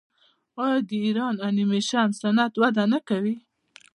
آیا 0.63 0.79
د 0.87 0.91
ایران 1.05 1.35
انیمیشن 1.47 2.07
صنعت 2.21 2.53
وده 2.61 2.83
نه 2.93 2.99
کوي؟ 3.07 3.35